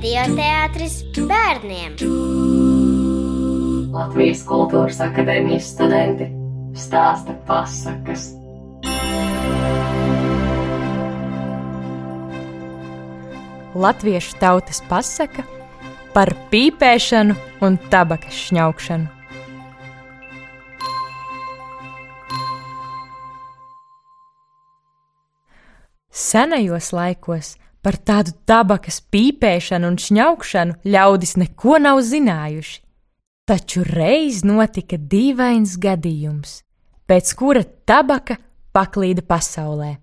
Radioteātris 0.00 0.94
bērniem 1.28 1.98
Latvijas 3.92 4.40
Kultūras 4.48 4.96
Akadēmijas 5.04 5.66
studenti 5.74 6.24
stāsta 6.72 7.34
pasakas. 7.44 8.30
Latviešu 13.76 14.40
tautas 14.40 14.80
pasaka 14.88 15.44
par 16.16 16.32
pīpēšanu 16.48 17.36
un 17.60 17.76
tabakas 17.92 18.40
šņaukšanu. 18.48 19.12
Senajos 26.08 26.94
laikos 26.96 27.58
par 27.84 27.96
tādu 27.96 28.34
tabakas 28.48 29.00
pīpēšanu 29.12 29.88
un 29.90 29.98
šņaukšanu 30.00 30.78
ļaudis 30.84 31.36
neko 31.40 31.78
nav 31.82 32.02
zinājuši. 32.04 32.80
Taču 33.48 33.82
reiz 33.86 34.44
notika 34.46 34.98
dīvains 35.00 35.74
gadījums, 35.80 36.60
pēc 37.10 37.32
kura 37.34 37.64
tabaka 37.88 38.36
paklīda 38.76 39.24
pasaulē. 39.26 39.96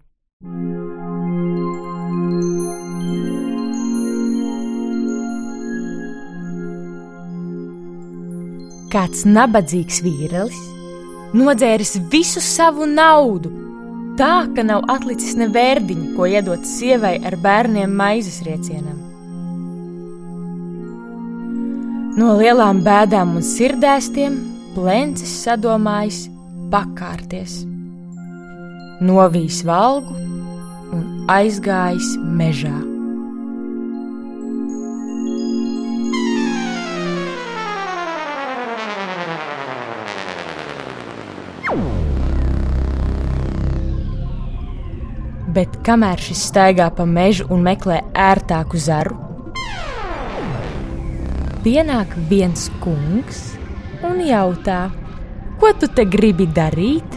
Kāds 8.91 9.23
nabadzīgs 9.27 10.01
vīrietis 10.03 10.59
nodzēris 11.35 11.97
visu 12.11 12.41
savu 12.43 12.85
naudu, 12.87 13.51
tā 14.17 14.47
ka 14.55 14.65
nav 14.65 14.85
atlicis 14.91 15.35
ne 15.39 15.47
vērdiņa, 15.53 16.13
ko 16.17 16.27
iedot 16.29 16.65
sievai 16.65 17.17
ar 17.25 17.37
bērniem 17.43 17.93
maizes 17.93 18.41
riecienam. 18.47 18.97
No 22.17 22.33
lielām 22.39 22.81
bēdām 22.85 23.35
un 23.37 23.45
sirdēstiem 23.45 24.39
plēncis 24.73 25.35
sadomājis 25.45 26.23
pakārties, 26.73 27.61
novīs 29.05 29.61
valgu 29.67 30.17
un 30.97 31.27
aizgājis 31.29 32.15
mežā. 32.17 32.96
Bet 45.57 45.79
kamēr 45.81 46.19
šis 46.21 46.43
staigā 46.51 46.85
pa 46.93 47.05
mežu 47.09 47.47
un 47.49 47.63
meklē 47.65 48.03
ērtāku 48.13 48.77
zaru, 48.77 49.15
pienāk 51.63 52.11
viens 52.29 52.67
kungs 52.83 53.39
un 54.05 54.19
jautā, 54.21 54.91
ko 55.57 55.71
tu 55.81 55.89
te 55.89 56.05
gribi 56.05 56.45
darīt? 56.59 57.15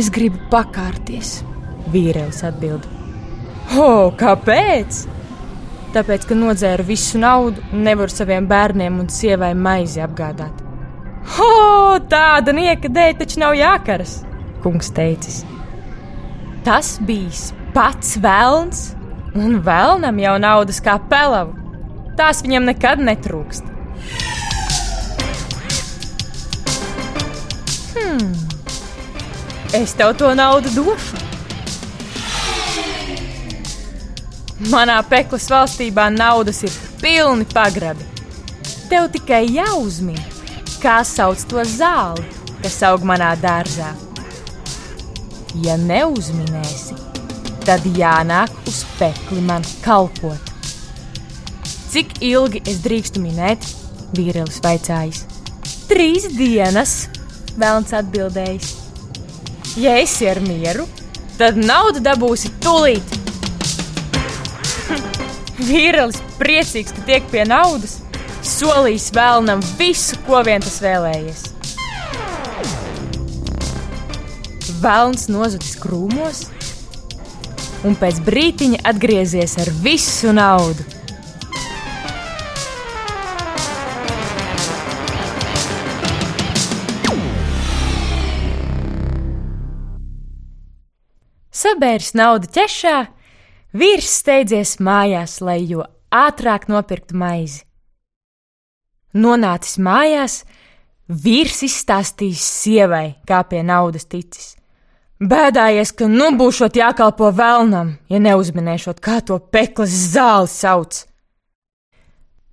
Es 0.00 0.08
gribu 0.10 0.40
pakārties, 0.50 1.44
vīrietis 1.94 2.42
atbild. 2.48 2.90
O, 3.78 4.10
kāpēc? 4.18 5.04
Tāpēc, 5.94 6.26
ka 6.26 6.40
nodzēru 6.40 6.88
visu 6.90 7.22
naudu 7.22 7.62
un 7.70 7.86
nevaru 7.86 8.10
saviem 8.10 8.50
bērniem 8.50 8.98
un 8.98 9.06
sievai 9.14 9.52
maizi 9.54 10.02
apgādāt. 10.02 10.66
O, 11.38 11.54
tāda 12.10 12.58
nieka 12.58 12.90
dēļ 12.90 13.16
taču 13.22 13.46
nav 13.46 13.54
jākaras, 13.62 14.18
kungs 14.66 14.90
teicis. 14.98 15.44
Tas 16.64 16.98
bija 17.00 17.56
pats 17.72 18.18
vēlns, 18.20 18.90
un 19.32 19.60
vēlnam 19.64 20.18
jau 20.20 20.36
naudas 20.42 20.80
kā 20.84 20.98
pelavu. 21.08 21.54
Tās 22.18 22.42
viņam 22.44 22.66
nekad 22.68 23.00
netrūkst. 23.00 23.64
Hmm. 27.94 28.34
Es 29.72 29.94
tev 29.96 30.12
to 30.20 30.34
naudu 30.36 30.72
došu. 30.74 31.22
Manā 34.68 34.98
peklas 35.08 35.48
valstībā 35.48 36.10
naudas 36.12 36.60
ir 36.68 36.76
pilni 37.00 37.48
pagrabi. 37.48 38.04
Tev 38.90 39.08
tikai 39.14 39.46
jāuzmina, 39.48 40.28
kā 40.82 41.00
sauc 41.08 41.40
to 41.48 41.64
zāli, 41.64 42.26
kas 42.60 42.82
aug 42.90 43.06
manā 43.08 43.32
dārzā. 43.40 43.94
Ja 45.58 45.74
neuzminēsi, 45.74 46.94
tad 47.66 47.82
jānāk 47.98 48.52
uz 48.70 48.84
pekli 49.00 49.42
man 49.42 49.66
kalpot. 49.82 50.52
Cik 51.90 52.20
ilgi 52.22 52.62
es 52.70 52.78
drīkstu 52.84 53.18
minēt? 53.18 53.66
Vīrielis 54.14 54.60
vaicājis. 54.62 55.24
Trīs 55.90 56.28
dienas, 56.36 57.08
Vēlns 57.58 57.90
atbildējis. 57.98 58.70
Ja 59.82 59.96
esi 59.98 60.28
ar 60.30 60.38
mieru, 60.44 60.86
tad 61.34 61.58
naudu 61.58 61.98
dabūsi 62.04 62.52
tūlīt. 62.62 63.16
Vīrielis 65.70 66.22
priecīgs, 66.38 66.94
ka 66.94 67.06
tiek 67.10 67.26
pie 67.34 67.42
naudas, 67.48 67.98
solījis 68.46 69.10
vēlnam 69.18 69.66
visu, 69.80 70.18
ko 70.28 70.44
vien 70.46 70.62
tas 70.62 70.78
vēlējies. 70.84 71.49
Vēlns 74.80 75.26
nozudis 75.28 75.74
krūmos, 75.76 76.46
un 77.84 77.96
pēc 78.00 78.20
brīdiņa 78.24 78.78
atgriezies 78.88 79.58
ar 79.60 79.68
visu 79.84 80.30
naudu. 80.32 80.86
Sabēris 91.60 92.14
naudu 92.16 92.48
ķešā, 92.48 92.94
vīrs 93.76 94.14
steidzies 94.22 94.78
mājās, 94.80 95.42
lai 95.44 95.58
jo 95.68 95.84
ātrāk 96.08 96.70
nopirktu 96.72 97.18
maizi. 97.20 97.66
Nonācis 99.12 99.76
mājās, 99.76 100.38
vīrs 101.04 101.60
izstāstījis 101.68 102.46
sievai, 102.62 103.04
kā 103.28 103.42
pie 103.44 103.60
naudas 103.66 104.08
ticis. 104.08 104.54
Bēdājies, 105.20 105.90
ka 105.92 106.06
nu 106.08 106.30
būšot 106.32 106.78
jākalpo 106.80 107.28
vēlnam, 107.36 107.92
ja 108.08 108.18
neuzminēšot, 108.24 109.02
kā 109.04 109.18
to 109.20 109.36
peklas 109.52 109.92
zāli 110.14 110.48
sauc. 110.48 111.02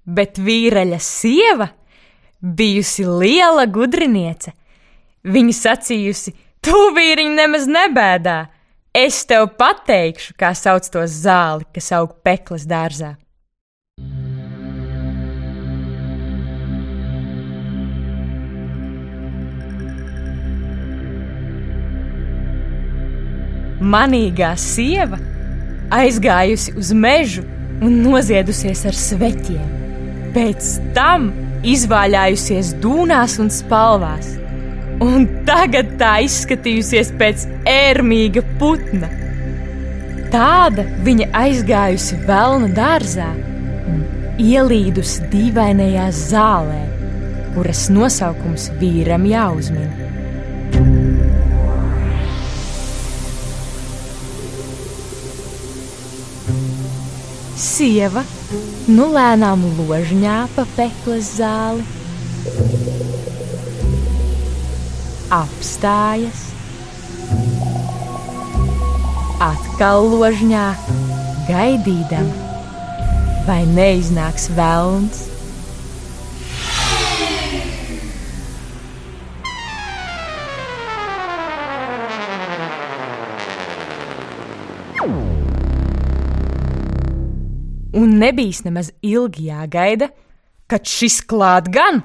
Bet 0.03 0.35
vīraļa 0.35 0.99
sieva 0.99 1.69
bijusi 2.41 3.05
liela 3.07 3.63
gudriniece. 3.71 4.51
Viņa 5.23 5.55
sacījusi, 5.55 6.35
tu 6.59 6.75
vīriņ 6.95 7.31
nemaz 7.39 7.69
nebēdā, 7.71 8.37
es 8.91 9.23
tev 9.27 9.47
pateikšu, 9.55 10.35
kā 10.35 10.51
sauc 10.51 10.91
to 10.91 11.07
zāli, 11.07 11.63
kas 11.71 11.91
aug 11.95 12.19
peklas 12.19 12.67
dārzā. 12.67 13.15
Manīgā 23.87 24.51
sieva 24.59 25.19
aizgājusi 25.93 26.73
uz 26.79 26.91
mežu 26.91 27.43
un 27.83 28.01
noziedusies 28.03 28.83
ar 28.89 28.97
sveķiem. 28.97 29.75
Pēc 30.35 30.71
tam 30.95 31.29
izvaļājusies 31.67 32.73
dūnās 32.83 33.37
un 33.41 33.51
spalvās, 33.53 34.33
un 35.03 35.27
tagad 35.47 35.95
tā 36.01 36.17
izskatījusies 36.25 37.13
pēc 37.19 37.45
ērmīga 37.69 38.43
putna. 38.59 39.09
Tāda 40.33 40.83
viņa 41.05 41.29
aizgājusi 41.41 42.19
vēlna 42.27 42.71
dārzā 42.75 43.29
un 43.87 44.01
ielīdusi 44.43 45.29
dīvainajā 45.31 46.09
zālē, 46.17 46.81
kuras 47.55 47.87
nosaukums 47.93 48.67
vīram 48.81 49.25
jāuzmina. 49.29 50.06
Sieva 57.57 58.21
nu 58.85 59.07
lēnām 59.15 59.63
ložņā 59.79 60.33
pa 60.53 60.63
peklas 60.75 61.31
zāli, 61.39 61.81
apstājas, 65.33 66.43
atkal 69.41 70.05
ložņā, 70.11 70.67
gaidīdama, 71.49 72.51
vai 73.49 73.63
neiznāks 73.73 74.51
velns. 74.59 75.23
Un 87.97 88.17
nebija 88.21 88.67
nemaz 88.67 88.91
ilgi 89.01 89.49
jāgaida, 89.49 90.11
kad 90.69 90.85
šis 90.85 91.21
klāt 91.25 91.71
gan. 91.73 92.03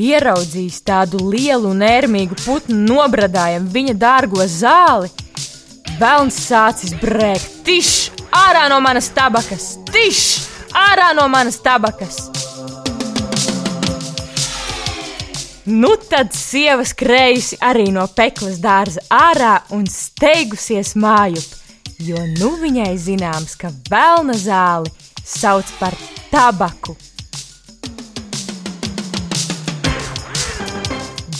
Ieraudzījis 0.00 0.80
tādu 0.86 1.20
lielu 1.28 1.74
un 1.74 1.82
ērmīgu 1.84 2.38
putnu 2.44 2.78
nobradājam 2.88 3.66
viņa 3.68 3.96
dārgo 4.00 4.46
zāli, 4.48 5.10
Velns 6.00 6.38
sācis 6.46 6.94
brēkt, 6.96 7.58
tiš, 7.66 8.08
ārā 8.32 8.70
no 8.72 8.78
manas 8.80 9.10
tabakas, 9.12 9.74
tiš, 9.92 10.20
ārā 10.72 11.10
no 11.18 11.26
manas 11.28 11.60
tabakas! 11.60 12.22
Nu 15.68 15.92
tad 16.08 16.32
sieva 16.34 16.86
skrējusi 16.88 17.60
arī 17.62 17.90
no 17.92 18.06
peklas 18.16 18.56
dārza 18.64 19.04
ārā 19.12 19.58
un 19.76 19.84
steigusies 19.92 20.96
mājup, 20.96 21.59
jo 22.04 22.20
nu 22.38 22.54
viņai 22.60 22.92
zināms, 23.00 23.56
ka 23.60 23.70
vēlna 23.90 24.36
zāli 24.38 24.90
sauc 25.26 25.68
par 25.80 25.96
tabaku. 26.30 26.96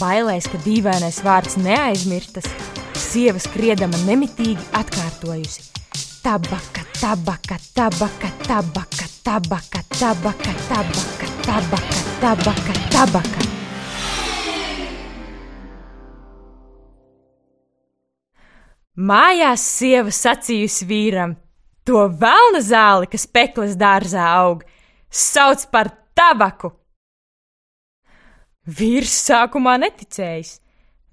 Bailēs, 0.00 0.48
ka 0.48 0.60
dīvainais 0.64 1.20
vārds 1.24 1.58
neaizmirstas, 1.60 2.48
sieva 2.96 3.40
skriedama 3.42 4.00
nemitīgi 4.06 4.70
atkārtojusi: 4.80 5.68
Tabaka, 6.24 6.86
tabaka, 7.00 7.60
tabaka, 7.76 8.32
tabaka, 8.46 9.10
tabaka, 9.24 9.84
tabaka, 9.98 10.54
tabaka, 10.70 11.30
tabaka, 11.44 12.02
tabaka, 12.20 12.80
tabaka. 12.96 13.39
Mājās 19.00 19.62
sieva 19.78 20.12
sacījusi 20.12 20.86
vīram: 20.88 21.36
To 21.88 22.04
vēlna 22.20 22.60
zāli, 22.60 23.08
kas 23.08 23.24
peklas 23.26 23.78
dārzā 23.80 24.26
aug, 24.42 24.66
sauc 25.08 25.64
par 25.72 25.92
tabaku. 26.14 26.74
Vīrs 28.68 29.14
sākumā 29.24 29.78
neticējis, 29.80 30.58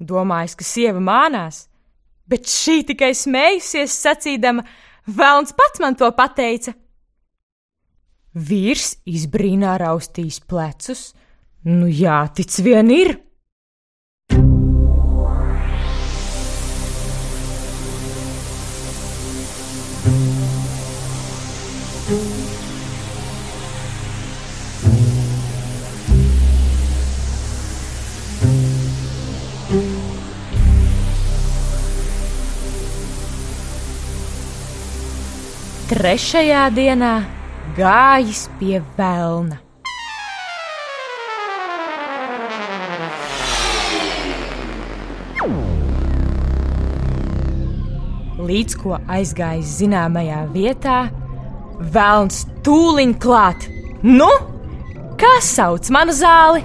domājis, 0.03 0.57
ka 0.59 0.67
sieva 0.67 0.99
mānās, 0.99 1.63
bet 2.27 2.49
šī 2.51 2.81
tikai 2.91 3.13
smējusies, 3.15 3.95
sacīdama, 4.03 4.65
Vēlns 5.07 5.53
pats 5.55 5.79
man 5.79 5.95
to 5.95 6.09
pateica. 6.11 6.73
Vīrs 8.35 8.97
izbrīnā 9.07 9.77
raustīs 9.79 10.41
plecus, 10.43 11.13
nu 11.63 11.87
jā, 11.87 12.25
tic 12.35 12.51
vien 12.65 12.91
ir. 12.91 13.13
Trešajā 22.07 22.21
dienā 36.71 37.27
gājis 37.75 38.48
pie 38.56 38.80
velna. 38.95 39.59
Līdz 48.39 48.80
ko 48.80 48.95
aizgājis 49.12 49.75
zināmajā 49.83 50.45
vietā, 50.56 51.09
Velns 51.77 52.45
tūliņ 52.65 53.13
klāt. 53.21 53.68
Nu, 54.01 54.29
kā 55.19 55.38
sauc 55.45 55.89
manu 55.94 56.15
zāli? 56.15 56.63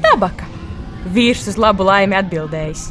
Tabaka. 0.00 0.48
Vīrs 1.12 1.46
uz 1.50 1.58
labu 1.60 1.84
laimi 1.88 2.16
atbildējis. 2.18 2.86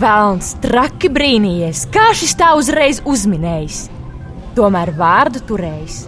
Velns 0.00 0.54
traki 0.62 1.10
brīnījies, 1.12 1.84
kā 1.92 2.08
šis 2.16 2.34
tā 2.40 2.54
uzreiz 2.58 3.02
uzminējis. 3.04 3.82
Tomēr 4.56 4.94
vārdu 4.96 5.42
turējis. 5.44 6.04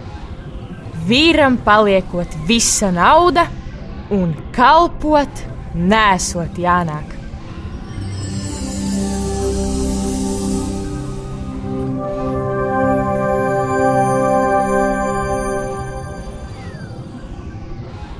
Vīram 1.07 1.59
paliekot 1.63 2.33
visa 2.47 2.89
nauda 2.95 3.45
un 4.11 4.33
kalpot, 4.55 5.43
nesot 5.75 6.57
jānāk. 6.59 7.16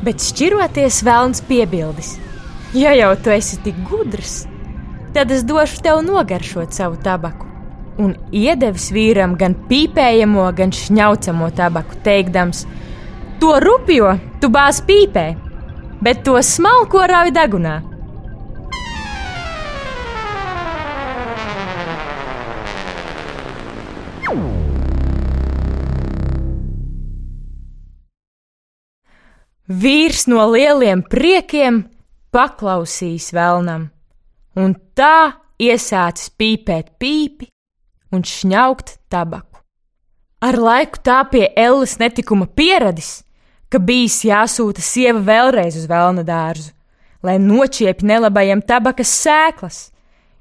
Bet 0.07 0.23
šķiroties, 0.23 1.01
Vēlns 1.03 1.41
piebildis: 1.49 2.13
Ja 2.71 2.93
jau 2.95 3.09
tu 3.19 3.31
esi 3.33 3.57
tik 3.59 3.75
gudrs, 3.89 4.45
tad 5.11 5.33
es 5.35 5.41
došu 5.43 5.81
tev 5.83 5.99
nogaršot 6.05 6.71
savu 6.71 6.95
tabaku. 7.03 7.43
Un 7.99 8.13
iedevis 8.31 8.85
vīram 8.95 9.33
gan 9.35 9.57
pīpējamo, 9.67 10.45
gan 10.55 10.71
šņaucamo 10.71 11.49
tabaku, 11.57 11.99
teikdams: 12.07 12.63
To 13.41 13.57
rupjo 13.59 14.13
tu 14.39 14.47
bāz 14.53 14.79
pīpē, 14.87 15.25
bet 15.99 16.23
to 16.23 16.39
smalko 16.39 17.03
rauj 17.11 17.35
degunā. 17.35 17.75
Vīrs 29.67 30.29
no 30.31 30.45
lieliem 30.47 31.01
priekiem 31.03 31.81
paklausīs 32.31 33.33
vēlnam, 33.35 33.89
un 34.55 34.75
tā 34.95 35.43
iesācis 35.59 36.31
pīpēt 36.39 36.93
pīpi 36.95 37.49
un 38.15 38.23
šņaukt 38.23 38.95
tabaku. 39.11 39.59
Ar 40.39 40.55
laiku 40.55 41.01
tā 41.03 41.19
pie 41.27 41.49
Elles 41.57 41.97
netikuma 41.99 42.47
pieradis, 42.47 43.25
ka 43.67 43.81
bijis 43.83 44.21
jāsūta 44.23 44.79
sieva 44.79 45.19
vēlreiz 45.19 45.75
uz 45.75 45.87
vēlna 45.91 46.23
dārzu, 46.23 46.71
lai 47.19 47.35
nočiepj 47.35 48.07
nelabajam 48.07 48.63
tabakas 48.63 49.11
sēklas, 49.19 49.79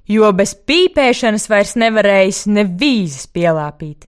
jo 0.06 0.30
bez 0.38 0.54
pīpēšanas 0.54 1.50
vairs 1.50 1.74
nevarējis 1.74 2.44
nevīzes 2.46 3.26
pielāpīt. 3.34 4.06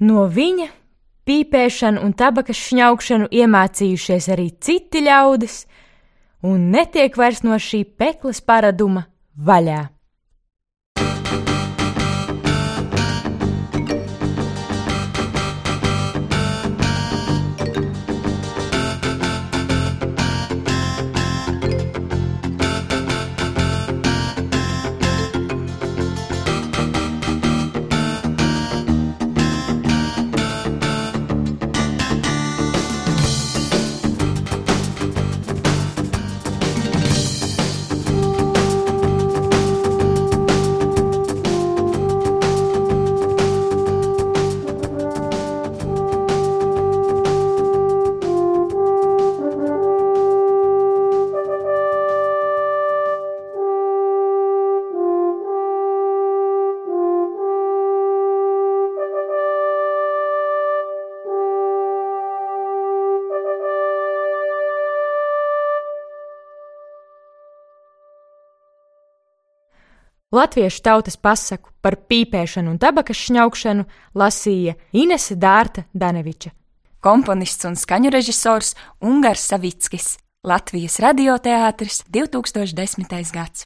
No 0.00 0.24
viņa 0.24 0.70
pīpēšanu 1.30 2.02
un 2.02 2.14
tabakas 2.18 2.58
šņaukšanu 2.58 3.28
iemācījušies 3.30 4.26
arī 4.34 4.48
citi 4.58 5.04
ļaudis, 5.06 5.62
un 6.42 6.70
netiek 6.74 7.14
vairs 7.20 7.44
no 7.46 7.58
šī 7.60 7.84
peklas 8.00 8.42
paraduma 8.42 9.06
vaļā. 9.38 9.84
Latviešu 70.30 70.84
tautas 70.86 71.16
pasaku 71.18 71.72
par 71.82 71.96
pīpēšanu 72.06 72.70
un 72.70 72.76
tabakas 72.78 73.18
šņaukšanu 73.18 73.82
lasīja 74.14 74.76
Inese 74.94 75.34
Dārta 75.34 75.82
Daneviča. 75.90 76.52
Komponists 77.02 77.66
un 77.66 77.74
skaņu 77.74 78.12
režisors 78.14 78.76
Ungars 79.02 79.48
Savickis, 79.50 80.20
Latvijas 80.46 81.00
radioteātris 81.02 82.04
2010. 82.14 83.10
gads. 83.34 83.58